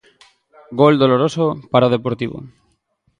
Gol 0.79 0.93
doloroso 1.03 1.45
para 1.71 1.87
o 1.89 1.93
Deportivo. 1.95 2.37